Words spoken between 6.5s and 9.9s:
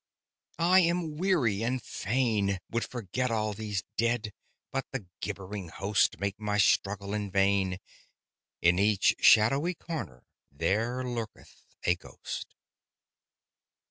struggle in vain, In each shadowy